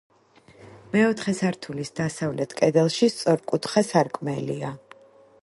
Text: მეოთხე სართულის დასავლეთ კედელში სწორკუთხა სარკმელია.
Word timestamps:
მეოთხე 0.95 1.33
სართულის 1.39 1.93
დასავლეთ 1.99 2.57
კედელში 2.63 3.11
სწორკუთხა 3.17 3.85
სარკმელია. 3.93 4.75